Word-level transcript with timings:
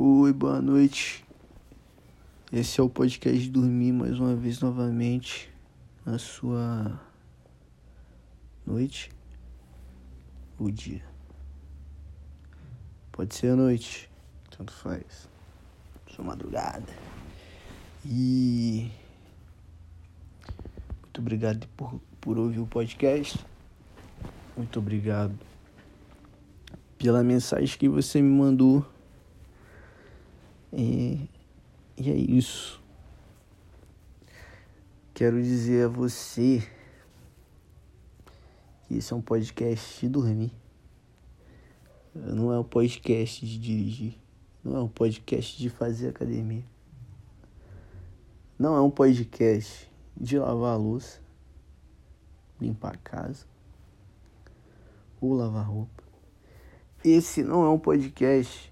Oi, 0.00 0.32
boa 0.32 0.62
noite. 0.62 1.24
Esse 2.52 2.80
é 2.80 2.84
o 2.84 2.88
podcast 2.88 3.50
Dormir 3.50 3.90
mais 3.90 4.16
uma 4.20 4.36
vez 4.36 4.60
novamente 4.60 5.52
na 6.06 6.20
sua 6.20 7.00
noite 8.64 9.10
ou 10.56 10.70
dia. 10.70 11.04
Pode 13.10 13.34
ser 13.34 13.48
a 13.48 13.56
noite, 13.56 14.08
tanto 14.56 14.72
faz. 14.72 15.28
Sua 16.14 16.24
madrugada. 16.24 16.86
E 18.06 18.92
muito 21.02 21.20
obrigado 21.20 21.66
por, 21.76 22.00
por 22.20 22.38
ouvir 22.38 22.60
o 22.60 22.68
podcast. 22.68 23.44
Muito 24.56 24.78
obrigado 24.78 25.36
pela 26.96 27.24
mensagem 27.24 27.76
que 27.76 27.88
você 27.88 28.22
me 28.22 28.30
mandou. 28.30 28.86
E, 30.72 31.28
e 31.96 32.10
é 32.10 32.14
isso. 32.14 32.82
Quero 35.14 35.42
dizer 35.42 35.86
a 35.86 35.88
você 35.88 36.62
que 38.86 38.96
esse 38.96 39.12
é 39.12 39.16
um 39.16 39.20
podcast 39.20 40.00
de 40.00 40.08
dormir. 40.08 40.52
Não 42.14 42.52
é 42.52 42.58
um 42.58 42.64
podcast 42.64 43.44
de 43.44 43.58
dirigir. 43.58 44.14
Não 44.62 44.76
é 44.76 44.80
um 44.80 44.88
podcast 44.88 45.58
de 45.58 45.70
fazer 45.70 46.08
academia. 46.08 46.64
Não 48.58 48.76
é 48.76 48.80
um 48.80 48.90
podcast 48.90 49.88
de 50.16 50.38
lavar 50.38 50.74
a 50.74 50.76
louça, 50.76 51.20
limpar 52.60 52.94
a 52.94 52.98
casa 52.98 53.46
ou 55.20 55.32
lavar 55.34 55.66
roupa. 55.66 56.02
Esse 57.04 57.42
não 57.42 57.64
é 57.64 57.68
um 57.68 57.78
podcast 57.78 58.67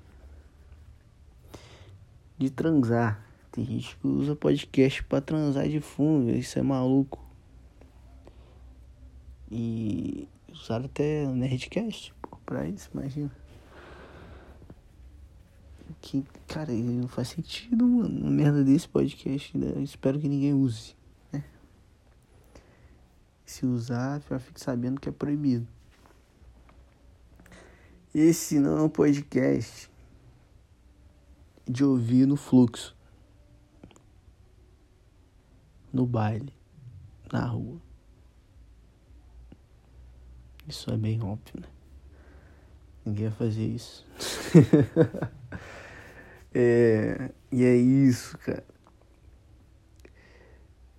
de 2.38 2.50
transar. 2.50 3.24
Tem 3.50 3.64
gente 3.64 3.96
que 3.96 4.06
usa 4.06 4.36
podcast 4.36 5.02
para 5.04 5.20
transar 5.20 5.68
de 5.68 5.80
fundo, 5.80 6.30
isso 6.30 6.58
é 6.58 6.62
maluco. 6.62 7.24
E 9.50 10.28
usaram 10.52 10.86
até 10.86 11.26
Nerdcast 11.26 12.12
pô, 12.20 12.36
pra 12.44 12.66
isso, 12.66 12.90
imagina. 12.92 13.30
Que, 16.00 16.24
cara, 16.46 16.72
não 16.72 17.08
faz 17.08 17.28
sentido, 17.28 17.86
mano. 17.86 18.30
Merda 18.30 18.62
desse 18.62 18.88
podcast. 18.88 19.56
Né? 19.56 19.82
Espero 19.82 20.20
que 20.20 20.28
ninguém 20.28 20.52
use, 20.52 20.94
né? 21.32 21.42
Se 23.44 23.64
usar, 23.64 24.20
já 24.28 24.38
fique 24.38 24.60
sabendo 24.60 25.00
que 25.00 25.08
é 25.08 25.12
proibido. 25.12 25.66
Esse 28.14 28.58
não 28.58 28.78
é 28.78 28.82
um 28.82 28.88
podcast 28.88 29.90
de 31.68 31.84
ouvir 31.84 32.26
no 32.26 32.36
fluxo, 32.36 32.96
no 35.92 36.06
baile, 36.06 36.52
na 37.32 37.44
rua. 37.46 37.80
Isso 40.68 40.90
é 40.90 40.96
bem 40.96 41.22
óbvio, 41.22 41.60
né? 41.60 41.68
Ninguém 43.04 43.28
vai 43.28 43.38
fazer 43.38 43.66
isso. 43.66 44.04
é, 46.52 47.30
e 47.52 47.64
é 47.64 47.76
isso, 47.76 48.36
cara. 48.38 48.66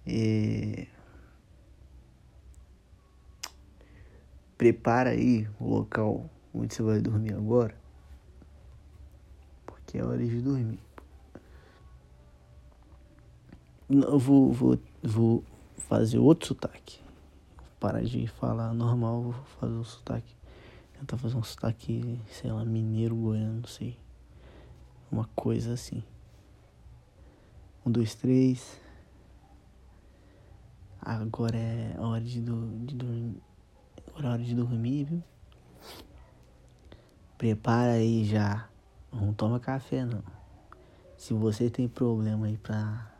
É... 0.05 0.87
Prepara 4.57 5.09
aí 5.09 5.49
o 5.59 5.67
local 5.67 6.29
onde 6.53 6.73
você 6.73 6.81
vai 6.81 7.01
dormir 7.01 7.33
agora. 7.33 7.75
Porque 9.87 9.99
é 9.99 10.03
hora 10.03 10.17
de 10.17 10.41
dormir. 10.41 10.79
Eu 13.89 14.19
vou, 14.19 14.51
vou, 14.51 14.77
vou 15.01 15.43
fazer 15.77 16.19
outro 16.19 16.49
sotaque. 16.49 16.99
Parar 17.79 18.03
de 18.03 18.27
falar 18.27 18.73
normal, 18.73 19.21
vou 19.21 19.33
fazer 19.61 19.75
um 19.75 19.83
sotaque. 19.85 20.35
Tentar 20.99 21.17
fazer 21.17 21.37
um 21.37 21.43
sotaque, 21.43 22.19
sei 22.29 22.51
lá, 22.51 22.65
mineiro, 22.65 23.15
goiano, 23.15 23.61
não 23.61 23.67
sei. 23.69 23.97
Uma 25.09 25.23
coisa 25.33 25.71
assim. 25.71 26.03
Um, 27.85 27.89
dois, 27.89 28.13
três. 28.13 28.81
Agora 31.01 31.57
é 31.57 31.95
hora 31.97 32.19
de, 32.19 32.41
do, 32.41 32.85
de 32.85 32.93
dormir. 32.93 33.41
Agora 34.09 34.27
é 34.27 34.31
hora 34.31 34.43
de 34.43 34.53
dormir, 34.53 35.05
viu? 35.05 35.23
Prepara 37.37 37.93
aí 37.93 38.25
já. 38.25 38.67
Não 39.11 39.33
toma 39.33 39.59
café 39.59 40.05
não. 40.05 40.23
Se 41.17 41.33
você 41.33 41.69
tem 41.69 41.87
problema 41.87 42.45
aí 42.45 42.57
pra 42.57 43.11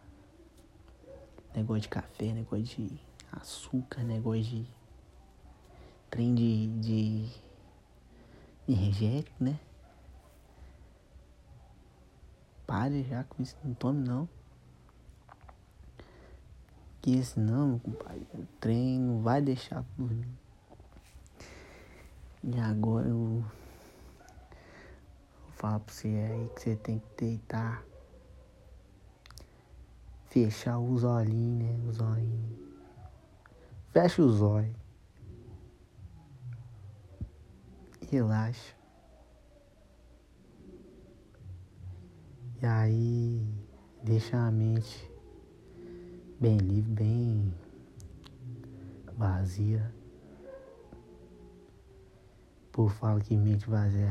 negócio 1.56 1.82
de 1.82 1.90
café, 1.90 2.34
negócio 2.34 2.66
de 2.66 3.00
açúcar, 3.32 4.04
negócio 4.04 4.44
de 4.44 4.68
trem 6.10 6.36
de, 6.36 6.68
de 6.80 7.30
energético, 8.68 9.44
né? 9.44 9.60
Pare 12.66 13.04
já 13.04 13.24
com 13.24 13.42
isso, 13.42 13.56
não 13.64 13.74
tome 13.74 14.08
não. 14.08 14.28
Que 17.02 17.24
senão, 17.24 17.70
meu 17.70 17.80
compadre, 17.80 18.28
o 18.34 18.46
trem 18.60 19.00
não 19.00 19.22
vai 19.22 19.42
deixar 19.42 19.84
dormir. 19.98 20.28
E 22.44 22.60
agora 22.60 23.08
eu 23.08 23.44
falar 25.58 25.80
pra 25.80 25.94
você 25.94 26.08
aí 26.08 26.50
que 26.56 26.62
você 26.62 26.76
tem 26.76 27.00
que 27.00 27.26
deitar. 27.26 27.84
Fechar 30.28 30.78
os 30.78 31.04
olhinhos, 31.04 31.64
né? 31.64 31.90
Os 31.90 32.00
olhinhos. 32.00 32.60
Fecha 33.92 34.22
os 34.22 34.42
olhos. 34.42 34.76
Relaxa. 38.12 38.76
E 42.62 42.66
aí 42.66 43.48
deixa 44.04 44.38
a 44.38 44.52
mente 44.52 45.12
bem 46.40 46.58
livre, 46.58 46.92
bem 46.92 47.54
vazia 49.16 49.97
povo 52.78 52.94
fala 52.94 53.20
que 53.20 53.36
mente 53.36 53.68
vazia 53.68 54.06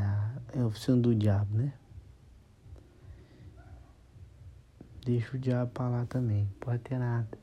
é 0.53 0.59
a 0.59 0.67
oficina 0.67 0.97
do 0.97 1.15
diabo, 1.15 1.57
né? 1.57 1.73
Deixa 5.05 5.37
o 5.37 5.39
diabo 5.39 5.71
pra 5.71 5.89
lá 5.89 6.05
também, 6.07 6.51
pode 6.59 6.81
ter 6.81 6.99
nada. 6.99 7.39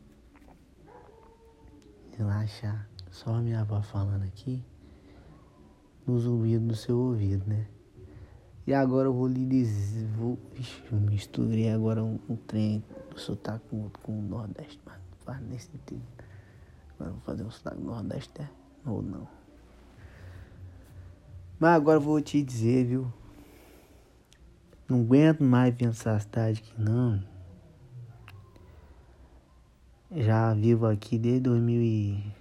Relaxar. 2.18 2.90
Só 3.10 3.36
a 3.36 3.42
minha 3.42 3.62
avó 3.62 3.82
falando 3.82 4.24
aqui 4.24 4.62
nos 6.06 6.26
ouvidos 6.26 6.68
do 6.68 6.76
seu 6.76 7.00
ouvido, 7.00 7.48
né? 7.48 7.68
E 8.68 8.74
agora 8.74 9.08
eu 9.08 9.14
vou 9.14 9.30
lhe 9.30 9.46
dizer, 9.46 10.06
vou, 10.18 10.38
ixi, 10.56 10.94
misturei 10.94 11.72
agora 11.72 12.04
um, 12.04 12.20
um 12.28 12.36
trem 12.36 12.84
do 13.10 13.18
sotaque 13.18 13.66
com, 13.70 13.90
com 14.02 14.20
o 14.20 14.22
Nordeste, 14.22 14.82
mas 14.86 14.98
não 14.98 15.18
faz 15.20 15.42
nem 15.42 15.58
sentido. 15.58 16.04
Agora 16.96 17.12
eu 17.12 17.14
vou 17.14 17.22
fazer 17.22 17.44
um 17.46 17.52
sotaque 17.52 17.78
do 17.78 17.86
Nordeste, 17.86 18.42
é? 18.42 18.50
Ou 18.86 19.02
não? 19.02 19.43
Mas 21.64 21.78
agora 21.78 21.96
eu 21.96 22.02
vou 22.02 22.20
te 22.20 22.44
dizer, 22.44 22.86
viu? 22.86 23.08
Não 24.86 25.00
aguento 25.00 25.42
mais 25.42 25.74
pensar 25.74 26.18
a 26.18 26.20
cidade 26.20 26.60
aqui 26.60 26.74
não. 26.78 27.24
Já 30.12 30.54
vivo 30.54 30.86
aqui 30.86 31.18
desde 31.18 31.40
2000 31.40 31.82
e... 31.82 32.34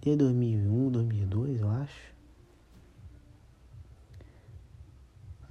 Desde 0.00 0.22
2001, 0.22 0.90
2002, 0.92 1.60
eu 1.60 1.68
acho. 1.68 2.14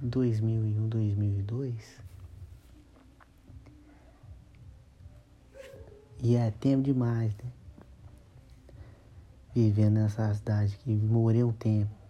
2001, 0.00 0.88
2002. 0.88 2.00
E 6.22 6.34
é 6.34 6.50
tempo 6.50 6.82
demais, 6.82 7.36
né? 7.36 7.52
Vivendo 9.54 9.96
nessa 9.96 10.32
cidade 10.32 10.78
aqui. 10.80 10.94
Morei 10.94 11.44
um 11.44 11.52
tempo 11.52 12.03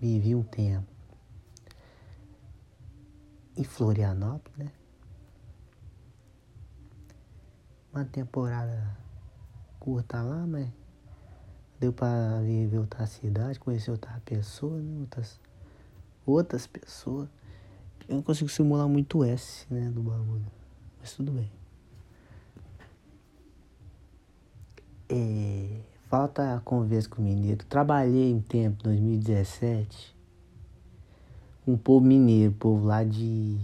vivi 0.00 0.34
um 0.34 0.42
tempo 0.42 0.86
em 3.56 3.64
Florianópolis, 3.64 4.58
né? 4.58 4.72
Uma 7.92 8.04
temporada 8.04 8.96
curta 9.80 10.20
lá, 10.20 10.46
mas 10.46 10.68
deu 11.80 11.92
para 11.92 12.40
viver 12.42 12.78
outra 12.78 13.06
cidade, 13.06 13.58
conhecer 13.58 13.90
outra 13.90 14.20
pessoa, 14.24 14.78
né? 14.78 15.00
outras, 15.00 15.40
outras 16.26 16.66
pessoas. 16.66 17.28
Eu 18.06 18.16
não 18.16 18.22
consigo 18.22 18.50
simular 18.50 18.86
muito 18.86 19.24
S, 19.24 19.66
né, 19.72 19.90
do 19.90 20.02
bagulho. 20.02 20.46
Mas 21.00 21.12
tudo 21.14 21.32
bem. 21.32 21.50
É 25.08 25.95
Falta 26.16 26.56
a 26.56 26.60
conversa 26.60 27.10
com 27.10 27.20
o 27.20 27.24
mineiro. 27.26 27.62
Trabalhei 27.66 28.32
um 28.32 28.40
tempo, 28.40 28.82
2017, 28.84 30.16
com 31.62 31.72
um 31.72 31.76
povo 31.76 32.06
mineiro, 32.06 32.54
povo 32.54 32.86
lá 32.86 33.04
de 33.04 33.58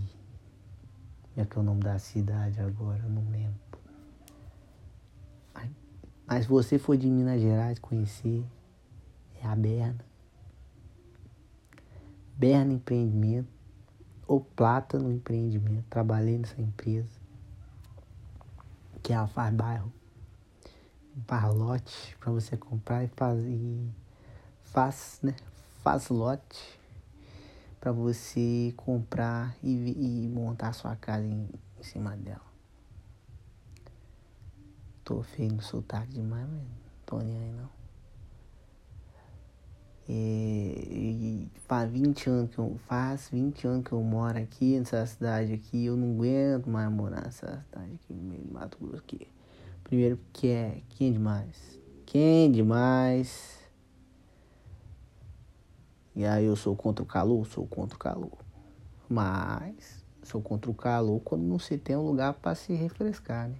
Como 1.32 1.40
é 1.40 1.44
que 1.46 1.56
é 1.56 1.60
o 1.62 1.64
nome 1.64 1.80
da 1.80 1.98
cidade 1.98 2.60
agora? 2.60 2.98
Eu 3.04 3.08
não 3.08 3.24
lembro. 3.30 3.58
Mas 6.26 6.44
você 6.44 6.78
for 6.78 6.94
de 6.94 7.08
Minas 7.08 7.40
Gerais 7.40 7.78
conhecer, 7.78 8.44
é 9.42 9.46
a 9.46 9.56
Berna. 9.56 10.04
Berna 12.36 12.74
Empreendimento 12.74 13.48
ou 14.28 14.42
Plata 14.42 14.98
no 14.98 15.10
Empreendimento. 15.10 15.86
Trabalhei 15.88 16.36
nessa 16.36 16.60
empresa. 16.60 17.18
Que 19.02 19.14
ela 19.14 19.26
faz 19.26 19.54
bairro. 19.54 19.90
Faz 21.26 21.54
lote 21.54 22.16
para 22.18 22.32
você 22.32 22.56
comprar 22.56 23.04
e 23.04 23.08
fazer. 23.08 23.90
Faz, 24.64 25.18
né? 25.22 25.34
Faz 25.82 26.08
lote 26.08 26.80
para 27.80 27.92
você 27.92 28.72
comprar 28.76 29.56
e, 29.62 30.24
e 30.24 30.28
montar 30.28 30.72
sua 30.72 30.94
casa 30.96 31.26
em, 31.26 31.48
em 31.78 31.82
cima 31.82 32.16
dela. 32.16 32.40
Tô 35.04 35.22
feio 35.22 35.52
no 35.52 35.62
sotaque 35.62 36.12
demais, 36.12 36.48
mas 36.48 36.62
não 36.62 36.66
tô 37.04 37.18
nem 37.18 37.36
aí 37.36 37.52
não. 37.52 37.68
E, 40.08 41.48
e 41.54 41.60
faz 41.66 41.90
20 41.90 42.30
anos 42.30 42.50
que 42.54 42.58
eu 42.58 42.78
faz 42.86 43.28
20 43.30 43.66
anos 43.66 43.84
que 43.84 43.92
eu 43.92 44.02
moro 44.02 44.38
aqui 44.38 44.78
nessa 44.78 45.04
cidade 45.06 45.52
aqui, 45.52 45.86
eu 45.86 45.96
não 45.96 46.14
aguento 46.14 46.68
mais 46.68 46.90
morar 46.90 47.22
nessa 47.22 47.64
cidade 47.68 47.94
aqui 47.94 48.12
no 48.12 48.22
meio 48.22 48.42
do 48.42 48.52
Mato 48.52 48.78
Grosso 48.80 49.02
aqui. 49.02 49.28
Primeiro 49.92 50.16
porque 50.16 50.46
é 50.46 50.80
quem 50.88 51.10
é 51.10 51.12
demais. 51.12 51.78
Quem 52.06 52.46
é 52.46 52.48
demais. 52.48 53.58
E 56.16 56.24
aí 56.24 56.46
eu 56.46 56.56
sou 56.56 56.74
contra 56.74 57.02
o 57.02 57.06
calor, 57.06 57.46
sou 57.46 57.66
contra 57.66 57.94
o 57.94 57.98
calor. 57.98 58.38
Mas 59.06 60.02
sou 60.22 60.40
contra 60.40 60.70
o 60.70 60.74
calor 60.74 61.20
quando 61.20 61.42
não 61.42 61.58
se 61.58 61.76
tem 61.76 61.94
um 61.94 62.06
lugar 62.06 62.32
para 62.32 62.54
se 62.54 62.72
refrescar, 62.72 63.50
né? 63.50 63.56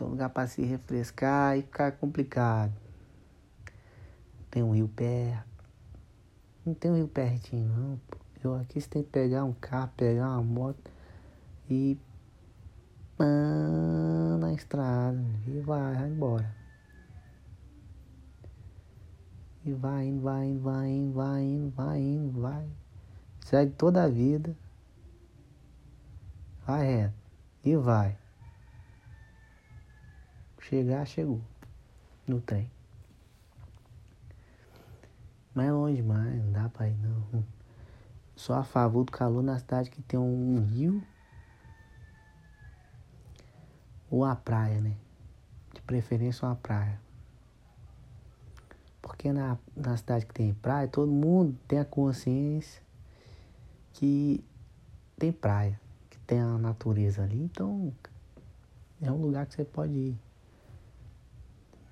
Um 0.00 0.04
lugar 0.04 0.30
para 0.30 0.46
se 0.46 0.62
refrescar 0.62 1.58
e 1.58 1.62
ficar 1.62 1.90
complicado. 1.90 2.72
Tem 4.52 4.62
um 4.62 4.70
rio 4.70 4.86
perto. 4.86 5.64
Não 6.64 6.74
tem 6.74 6.92
um 6.92 6.94
rio 6.94 7.08
pertinho 7.08 7.66
não. 7.76 8.00
Eu 8.40 8.54
aqui 8.54 8.80
você 8.80 8.88
tem 8.88 9.02
que 9.02 9.10
pegar 9.10 9.42
um 9.42 9.52
carro, 9.52 9.90
pegar 9.96 10.28
uma 10.28 10.42
moto 10.44 10.88
e 11.68 11.98
na 13.26 14.52
estrada 14.52 15.22
e 15.46 15.60
vai, 15.60 15.94
vai 15.94 16.08
embora. 16.08 16.56
E 19.64 19.72
vai 19.72 20.06
indo, 20.06 20.22
vai 20.22 20.46
indo, 20.46 20.62
vai 20.62 20.88
indo, 20.88 21.12
vai 21.12 21.42
indo, 21.42 21.70
vai 21.70 22.00
indo, 22.00 22.40
vai. 22.40 22.68
Segue 23.40 23.72
toda 23.72 24.04
a 24.04 24.08
vida. 24.08 24.56
Vai 26.66 26.86
reto. 26.86 27.14
E 27.64 27.76
vai. 27.76 28.16
Chegar, 30.60 31.04
chegou. 31.06 31.40
No 32.26 32.40
trem. 32.40 32.70
Mas 35.54 35.66
é 35.66 35.72
longe 35.72 35.96
demais, 35.96 36.44
não 36.44 36.52
dá 36.52 36.68
pra 36.68 36.88
ir 36.88 36.96
não. 36.98 37.44
Só 38.36 38.54
a 38.54 38.64
favor 38.64 39.04
do 39.04 39.12
calor 39.12 39.42
na 39.42 39.58
cidade 39.58 39.90
que 39.90 40.00
tem 40.00 40.18
um 40.18 40.64
rio 40.64 41.02
ou 44.10 44.24
a 44.24 44.34
praia, 44.34 44.80
né? 44.80 44.96
De 45.72 45.80
preferência 45.82 46.46
uma 46.46 46.56
praia. 46.56 47.00
Porque 49.00 49.32
na, 49.32 49.56
na 49.76 49.96
cidade 49.96 50.26
que 50.26 50.34
tem 50.34 50.52
praia, 50.52 50.88
todo 50.88 51.10
mundo 51.10 51.56
tem 51.66 51.78
a 51.78 51.84
consciência 51.84 52.82
que 53.92 54.44
tem 55.18 55.32
praia, 55.32 55.78
que 56.08 56.18
tem 56.20 56.40
a 56.40 56.58
natureza 56.58 57.22
ali. 57.22 57.42
Então 57.44 57.92
é 59.00 59.10
um 59.10 59.20
lugar 59.20 59.46
que 59.46 59.54
você 59.54 59.64
pode 59.64 59.92
ir. 59.92 60.18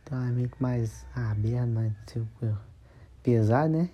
Então 0.02 0.22
é 0.22 0.30
meio 0.30 0.48
que 0.48 0.62
mais 0.62 1.06
aberto, 1.14 1.68
mais 1.68 1.92
tipo, 2.06 2.58
pesado, 3.22 3.72
né? 3.72 3.90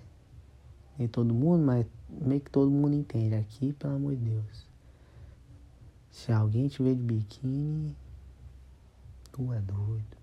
Nem 0.97 1.07
todo 1.07 1.33
mundo, 1.33 1.65
mas 1.65 1.85
meio 2.09 2.39
que 2.39 2.49
todo 2.49 2.71
mundo 2.71 2.95
entende. 2.95 3.35
Aqui, 3.35 3.73
pelo 3.73 3.95
amor 3.95 4.15
de 4.15 4.23
Deus. 4.29 4.65
Se 6.09 6.31
alguém 6.31 6.69
vê 6.69 6.95
de 6.95 7.01
biquíni, 7.01 7.93
tu 9.35 9.51
é 9.51 9.59
doido. 9.59 10.17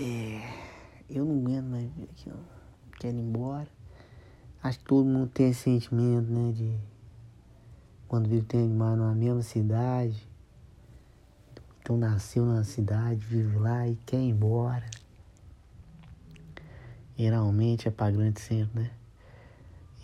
É, 0.00 0.40
eu 1.08 1.24
não 1.24 1.38
aguento 1.38 1.66
mais 1.66 1.90
ver 1.92 2.04
aqui. 2.04 2.32
Quero 2.98 3.16
ir 3.16 3.20
embora. 3.20 3.68
Acho 4.60 4.80
que 4.80 4.84
todo 4.84 5.06
mundo 5.06 5.30
tem 5.30 5.50
esse 5.50 5.60
sentimento, 5.62 6.28
né? 6.28 6.50
De 6.50 6.76
quando 8.08 8.28
vive 8.28 8.44
tem 8.44 8.68
mais 8.68 8.98
numa 8.98 9.14
mesma 9.14 9.42
cidade 9.42 10.28
então 11.88 11.96
nasceu 11.96 12.44
na 12.44 12.64
cidade, 12.64 13.24
vive 13.24 13.56
lá 13.56 13.88
e 13.88 13.96
quer 14.04 14.18
ir 14.18 14.28
embora. 14.28 14.84
Geralmente 17.16 17.88
é 17.88 17.90
para 17.90 18.10
grande 18.10 18.42
centro, 18.42 18.78
né? 18.78 18.90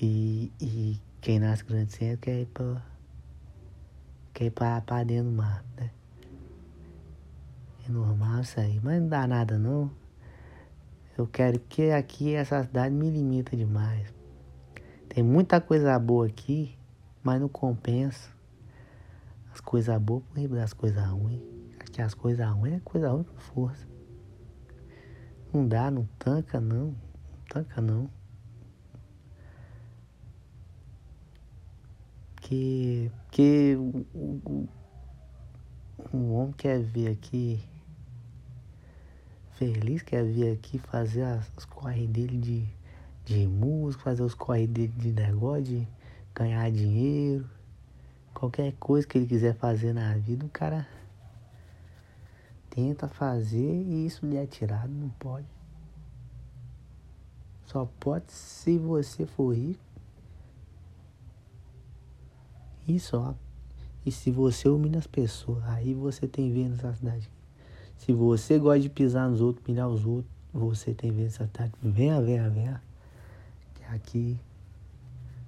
E, 0.00 0.50
e 0.58 0.98
quem 1.20 1.38
nasce 1.38 1.62
grande 1.62 1.92
centro 1.92 2.22
quer 2.22 2.40
ir 2.40 2.46
para 2.46 2.82
quer 4.34 4.44
ir 4.44 4.50
para, 4.50 4.82
para 4.82 5.04
dentro 5.04 5.30
do 5.30 5.36
mato, 5.36 5.64
né? 5.78 5.90
É 7.88 7.90
normal 7.90 8.42
isso 8.42 8.60
aí, 8.60 8.78
mas 8.82 9.00
não 9.00 9.08
dá 9.08 9.26
nada 9.26 9.58
não. 9.58 9.90
Eu 11.16 11.26
quero 11.26 11.58
que 11.60 11.90
aqui 11.90 12.34
essa 12.34 12.62
cidade 12.64 12.94
me 12.94 13.08
limita 13.08 13.56
demais. 13.56 14.12
Tem 15.08 15.24
muita 15.24 15.60
coisa 15.60 15.98
boa 15.98 16.26
aqui, 16.26 16.76
mas 17.22 17.40
não 17.40 17.48
compensa 17.48 18.28
as 19.52 19.60
coisas 19.60 19.96
boas 19.98 20.22
por 20.24 20.48
das 20.48 20.72
coisas 20.72 21.06
ruins 21.06 21.54
que 21.94 22.02
as 22.02 22.12
coisas 22.12 22.44
ruins 22.50 22.74
é 22.74 22.80
coisa 22.80 23.08
ruim 23.08 23.22
com 23.22 23.36
força. 23.36 23.86
Não 25.52 25.68
dá, 25.68 25.92
não 25.92 26.08
tanca 26.18 26.60
não. 26.60 26.86
Não 26.86 26.94
tanca 27.48 27.80
não. 27.80 28.10
Que, 32.44 33.10
que 33.30 33.74
o, 33.74 34.06
o, 34.14 34.68
o 36.12 36.32
homem 36.34 36.52
quer 36.52 36.78
vir 36.78 37.10
aqui 37.10 37.58
feliz, 39.52 40.02
quer 40.02 40.22
vir 40.24 40.52
aqui 40.52 40.78
fazer 40.78 41.22
as, 41.22 41.64
corres 41.64 42.06
dele 42.10 42.36
de, 42.36 42.66
de 43.24 43.46
música, 43.46 44.04
fazer 44.04 44.22
os 44.22 44.34
corres 44.34 44.68
dele 44.68 44.92
de 44.94 45.10
negócio, 45.10 45.64
de 45.64 45.88
ganhar 46.34 46.70
dinheiro. 46.70 47.48
Qualquer 48.34 48.74
coisa 48.74 49.06
que 49.06 49.16
ele 49.16 49.26
quiser 49.26 49.54
fazer 49.54 49.94
na 49.94 50.14
vida, 50.14 50.44
o 50.44 50.50
cara 50.50 50.86
tenta 52.68 53.08
fazer 53.08 53.82
e 53.82 54.06
isso 54.06 54.26
lhe 54.26 54.36
é 54.36 54.44
tirado, 54.44 54.92
não 54.92 55.08
pode. 55.08 55.46
Só 57.64 57.88
pode 57.98 58.30
se 58.30 58.76
você 58.76 59.24
for 59.24 59.54
rico. 59.54 59.93
E 62.86 62.98
só. 63.00 63.34
E 64.04 64.12
se 64.12 64.30
você 64.30 64.68
humilha 64.68 64.98
as 64.98 65.06
pessoas, 65.06 65.64
aí 65.64 65.94
você 65.94 66.28
tem 66.28 66.52
vez 66.52 66.70
nessa 66.70 66.92
cidade. 66.94 67.30
Se 67.96 68.12
você 68.12 68.58
gosta 68.58 68.80
de 68.80 68.90
pisar 68.90 69.28
nos 69.30 69.40
outros, 69.40 69.64
pilhar 69.64 69.88
os 69.88 70.04
outros, 70.04 70.30
você 70.52 70.92
tem 70.92 71.10
vez 71.10 71.32
nessa 71.32 71.46
cidade. 71.46 71.72
Venha, 71.82 72.20
venha, 72.20 72.50
venha. 72.50 72.82
Que 73.74 73.84
aqui 73.84 74.40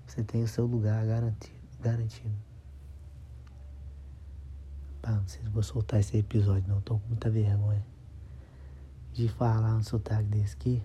você 0.06 0.22
tem 0.22 0.42
o 0.42 0.48
seu 0.48 0.64
lugar 0.64 1.04
garantido. 1.04 1.56
garantido. 1.80 2.34
Ah, 5.02 5.12
não 5.12 5.28
sei 5.28 5.42
se 5.42 5.48
vou 5.50 5.62
soltar 5.62 6.00
esse 6.00 6.16
episódio, 6.16 6.64
não. 6.68 6.80
Tô 6.80 6.98
com 6.98 7.08
muita 7.08 7.30
vergonha 7.30 7.84
de 9.12 9.28
falar 9.28 9.76
um 9.76 9.82
sotaque 9.82 10.24
desse 10.24 10.54
aqui. 10.54 10.82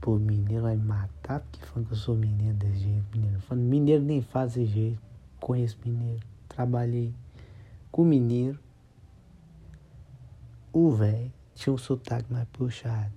Os 0.00 0.04
povos 0.04 0.22
mineiros 0.22 0.62
vão 0.62 0.76
me 0.76 0.82
matar 0.82 1.40
porque 1.40 1.62
falam 1.66 1.84
que 1.84 1.92
eu 1.92 1.96
sou 1.96 2.16
mineiro 2.16 2.56
desse 2.56 2.78
jeito. 2.78 3.04
Mineiro, 3.14 3.40
falando, 3.42 3.64
mineiro 3.64 4.02
nem 4.02 4.22
faz 4.22 4.54
desse 4.54 4.72
jeito. 4.72 5.02
Conheço 5.38 5.76
mineiro. 5.84 6.22
Trabalhei 6.48 7.14
com 7.92 8.02
mineiro. 8.02 8.58
O 10.72 10.90
velho 10.90 11.30
tinha 11.54 11.70
um 11.70 11.76
sotaque 11.76 12.32
mais 12.32 12.48
puxado. 12.48 13.12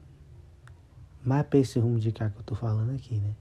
Mais 1.23 1.47
pra 1.47 1.59
esse 1.59 1.79
rumo 1.79 2.01
de 2.01 2.11
cá 2.11 2.29
que 2.29 2.39
eu 2.39 2.43
tô 2.43 2.53
falando 2.53 2.93
aqui, 2.93 3.15
né? 3.15 3.33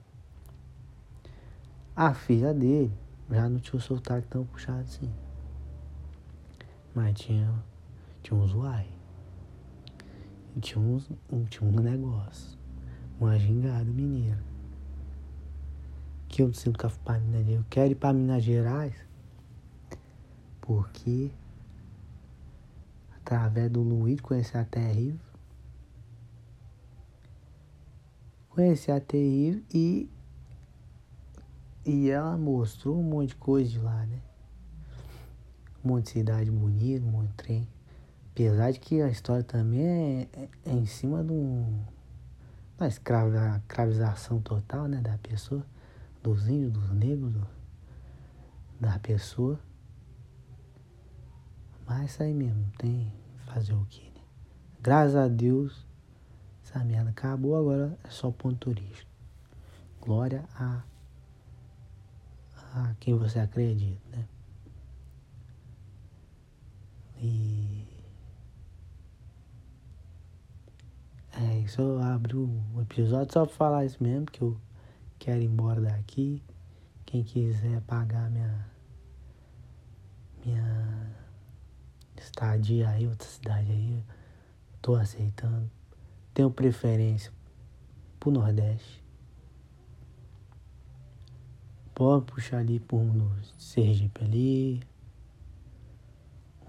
A 1.96 2.14
filha 2.14 2.54
dele 2.54 2.92
já 3.28 3.48
não 3.48 3.58
tinha 3.58 3.76
um 3.76 3.80
sotaque 3.80 4.28
tão 4.28 4.44
puxado 4.44 4.82
assim. 4.82 5.12
Mas 6.94 7.18
tinha, 7.18 7.52
tinha 8.22 8.38
usuário. 8.38 8.92
E 10.54 10.60
tinha, 10.60 10.80
uns, 10.80 11.10
tinha 11.50 11.68
um 11.68 11.80
negócio. 11.80 12.61
Uma 13.22 13.38
gingada 13.38 13.84
mineira. 13.84 14.42
Que 16.26 16.42
eu 16.42 16.48
não 16.48 16.54
sinto 16.54 16.76
que 16.76 16.84
eu 16.84 16.90
para 17.04 17.20
Minas 17.20 17.44
Gerais. 17.44 17.60
Eu 17.60 17.66
quero 17.70 17.92
ir 17.92 17.94
para 17.94 18.12
Minas 18.12 18.42
Gerais. 18.42 18.94
Porque 20.60 21.30
através 23.14 23.70
do 23.70 23.80
Luiz 23.80 24.20
conhecer 24.20 24.58
a 24.58 24.64
Riva. 24.64 25.20
Conheci 28.48 28.90
a 28.90 29.00
Terrível 29.00 29.62
e. 29.72 30.10
E 31.86 32.10
ela 32.10 32.36
mostrou 32.36 32.98
um 32.98 33.04
monte 33.04 33.28
de 33.28 33.36
coisa 33.36 33.70
de 33.70 33.78
lá, 33.78 34.04
né? 34.06 34.18
Um 35.84 35.90
monte 35.90 36.06
de 36.06 36.10
cidade 36.10 36.50
bonita, 36.50 37.06
um 37.06 37.10
monte 37.10 37.28
de 37.28 37.34
trem. 37.34 37.68
Apesar 38.32 38.72
de 38.72 38.80
que 38.80 39.00
a 39.00 39.08
história 39.08 39.44
também 39.44 39.80
é, 39.84 40.28
é, 40.32 40.48
é 40.66 40.72
em 40.72 40.86
cima 40.86 41.22
de 41.22 41.32
um. 41.32 41.84
Uma 42.82 42.88
escravização 42.88 44.42
total, 44.42 44.88
né? 44.88 45.00
Da 45.00 45.16
pessoa, 45.18 45.64
dos 46.20 46.48
índios, 46.48 46.72
dos 46.72 46.90
negros, 46.90 47.32
do, 47.32 47.46
da 48.80 48.98
pessoa. 48.98 49.56
Mas 51.86 52.10
isso 52.10 52.24
aí 52.24 52.34
mesmo, 52.34 52.72
tem 52.78 53.12
fazer 53.46 53.72
o 53.72 53.86
quê, 53.88 54.10
né? 54.12 54.20
Graças 54.80 55.14
a 55.14 55.28
Deus, 55.28 55.86
essa 56.64 56.82
merda 56.82 57.10
acabou, 57.10 57.56
agora 57.56 57.96
é 58.02 58.10
só 58.10 58.32
ponto 58.32 58.56
turístico. 58.56 59.08
Glória 60.00 60.44
a, 60.56 60.82
a 62.74 62.94
quem 62.98 63.16
você 63.16 63.38
acredita, 63.38 64.00
né? 64.10 64.26
E 67.18 67.81
é 71.32 71.58
isso, 71.60 71.80
eu 71.80 71.98
abro 72.00 72.50
o 72.74 72.80
episódio 72.80 73.32
só 73.32 73.46
pra 73.46 73.54
falar 73.54 73.84
isso 73.84 74.02
mesmo, 74.02 74.26
que 74.26 74.42
eu 74.42 74.56
quero 75.18 75.40
ir 75.40 75.46
embora 75.46 75.80
daqui. 75.80 76.42
Quem 77.06 77.22
quiser 77.22 77.80
pagar 77.82 78.30
minha 78.30 78.70
minha 80.44 81.14
estadia 82.16 82.88
aí, 82.88 83.06
outra 83.06 83.28
cidade 83.28 83.70
aí, 83.70 84.04
tô 84.80 84.94
aceitando. 84.94 85.70
Tenho 86.34 86.50
preferência 86.50 87.32
pro 88.18 88.30
Nordeste. 88.30 89.02
Pode 91.94 92.24
puxar 92.24 92.58
ali 92.58 92.80
por 92.80 92.98
um 92.98 93.30
Sergipe 93.58 94.24
ali, 94.24 94.82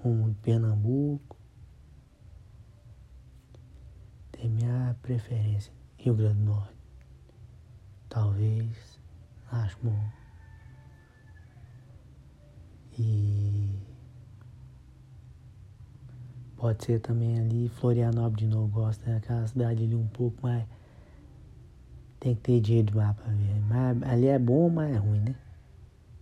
um 0.04 0.34
Pernambuco. 0.36 1.38
Tem 4.44 4.52
minha 4.52 4.94
preferência. 5.02 5.72
Rio 5.98 6.14
Grande 6.16 6.40
do 6.40 6.44
Norte. 6.44 6.76
Talvez. 8.10 9.00
Acho 9.50 9.78
bom. 9.82 10.10
E 13.00 13.70
pode 16.58 16.84
ser 16.84 17.00
também 17.00 17.40
ali 17.40 17.70
Florianópolis 17.70 18.40
de 18.40 18.48
novo, 18.48 18.68
gosto, 18.68 19.10
né? 19.10 19.16
Aquela 19.16 19.48
cidade 19.48 19.82
ali 19.82 19.96
um 19.96 20.08
pouco 20.08 20.38
mais. 20.44 20.66
Tem 22.20 22.36
que 22.36 22.42
ter 22.42 22.60
dinheiro 22.60 22.98
lá 22.98 23.14
pra 23.14 23.32
ver. 23.32 23.62
Mas 23.62 24.04
ali 24.04 24.28
é 24.28 24.38
bom, 24.38 24.70
mas 24.70 24.94
é 24.94 24.98
ruim, 24.98 25.22
né? 25.22 25.36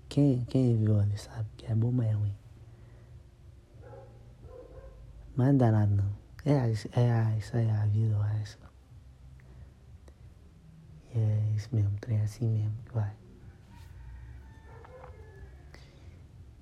Quem, 0.08 0.46
quem 0.46 0.78
viu 0.78 1.00
ali 1.00 1.18
sabe 1.18 1.50
que 1.58 1.66
é 1.66 1.74
bom, 1.74 1.92
mas 1.92 2.12
é 2.12 2.12
ruim. 2.12 2.36
Mas 5.36 5.48
não 5.48 5.58
dá 5.58 5.72
nada 5.72 5.96
não. 5.96 6.21
É, 6.46 6.52
é 6.54 6.70
isso 6.72 6.90
aí 6.96 7.68
é 7.68 7.72
a 7.72 7.86
vida, 7.86 8.16
é 8.34 8.44
isso. 8.44 8.58
E 11.14 11.20
é 11.20 11.54
isso 11.56 11.70
mesmo, 11.72 11.92
trem 12.00 12.18
é 12.18 12.24
assim 12.24 12.48
mesmo 12.48 12.74
que 12.86 12.94
vai. 12.94 13.12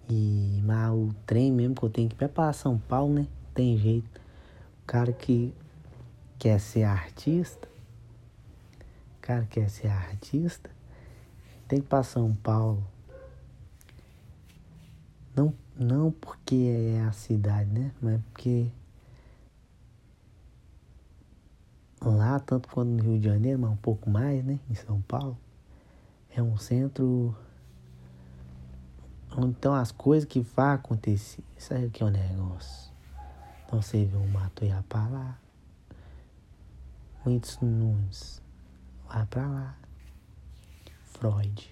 E 0.10 0.62
mas 0.66 0.92
o 0.92 1.14
trem 1.26 1.52
mesmo 1.52 1.76
que 1.76 1.84
eu 1.84 1.90
tenho 1.90 2.10
que 2.10 2.24
ir 2.24 2.28
para 2.28 2.52
São 2.52 2.78
Paulo, 2.78 3.14
né? 3.14 3.28
Tem 3.54 3.78
jeito. 3.78 4.20
O 4.84 4.86
cara 4.88 5.14
que 5.14 5.54
quer 6.40 6.60
ser 6.60 6.84
artista, 6.84 7.68
o 9.18 9.22
cara 9.22 9.42
que 9.46 9.62
quer 9.62 9.70
ser 9.70 9.88
artista, 9.88 10.70
tem 11.68 11.80
que 11.80 11.86
ir 11.86 11.90
para 11.90 12.04
São 12.04 12.36
Paulo. 12.36 12.84
Não, 15.36 15.54
não 15.78 16.12
porque 16.12 16.96
é 16.96 17.02
a 17.02 17.12
cidade, 17.12 17.70
né? 17.70 17.92
Mas 18.02 18.20
porque 18.34 18.68
lá, 22.12 22.40
tanto 22.40 22.68
quanto 22.70 22.90
no 22.90 23.04
Rio 23.04 23.20
de 23.20 23.26
Janeiro, 23.26 23.60
mas 23.60 23.72
um 23.72 23.76
pouco 23.78 24.10
mais, 24.10 24.44
né? 24.44 24.60
Em 24.70 24.76
São 24.76 25.02
Paulo, 25.02 25.38
é 26.36 26.42
um 26.42 26.58
centro 26.58 27.36
então 29.38 29.74
as 29.74 29.92
coisas 29.92 30.28
que 30.28 30.42
vai 30.42 30.76
acontecer, 30.76 31.44
isso 31.58 31.74
aí 31.74 31.90
que 31.90 32.02
é 32.02 32.06
o 32.06 32.10
um 32.10 32.12
negócio. 32.12 32.92
Então 33.66 33.82
você 33.82 34.04
vê 34.06 34.18
o 34.18 34.28
Matoiapá 34.28 35.08
lá, 35.08 35.40
o 37.24 37.30
Whindersson 37.30 37.66
Nunes 37.66 38.42
vai 39.08 39.26
pra 39.28 39.48
lá, 39.48 39.78
Freud 41.06 41.72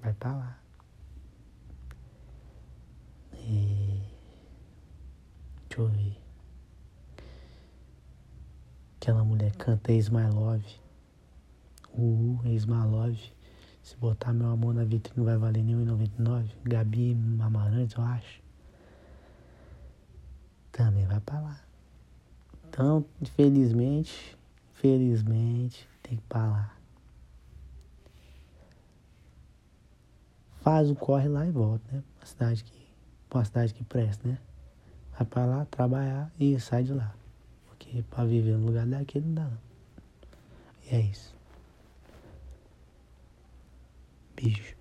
vai 0.00 0.12
pra 0.14 0.32
lá. 0.32 0.58
E... 3.34 4.00
Deixa 5.68 5.82
eu 5.82 5.88
ver. 5.88 6.23
Aquela 9.04 9.22
mulher 9.22 9.54
canta 9.56 9.92
Ex 9.92 10.08
My 10.08 10.30
Love. 10.32 10.64
O 11.92 12.40
Ex 12.46 12.64
My 12.64 12.86
Love 12.86 13.20
se 13.82 13.94
botar 13.98 14.32
meu 14.32 14.48
amor 14.48 14.72
na 14.72 14.82
vitrine 14.82 15.18
não 15.18 15.26
vai 15.26 15.36
valer 15.36 15.62
nem 15.62 15.76
1,99. 15.76 16.48
Gabi 16.64 17.14
Amarantes, 17.38 17.94
eu 17.98 18.02
acho. 18.02 18.40
Também 20.72 21.04
vai 21.06 21.20
pra 21.20 21.38
lá. 21.38 21.60
Então, 22.66 23.04
infelizmente, 23.20 24.38
felizmente, 24.72 25.86
tem 26.02 26.16
que 26.16 26.22
pra 26.22 26.46
lá. 26.46 26.74
Faz 30.62 30.90
o 30.90 30.94
corre 30.94 31.28
lá 31.28 31.46
e 31.46 31.50
volta, 31.50 31.84
né? 31.92 32.02
Uma 32.18 32.24
cidade 32.24 32.64
que, 32.64 32.86
uma 33.30 33.44
cidade 33.44 33.74
que 33.74 33.84
presta, 33.84 34.26
né? 34.26 34.38
Vai 35.12 35.26
pra 35.26 35.44
lá, 35.44 35.66
trabalhar 35.66 36.32
e 36.40 36.58
sai 36.58 36.84
de 36.84 36.94
lá. 36.94 37.14
Porque 37.94 38.02
pra 38.10 38.24
viver 38.24 38.56
no 38.56 38.66
lugar 38.66 38.86
daquele 38.86 39.26
não 39.26 39.34
dá. 39.34 39.50
E 40.90 40.96
é 40.96 41.00
isso. 41.00 41.32
Beijo. 44.34 44.74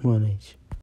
Boa 0.00 0.20
noite. 0.20 0.61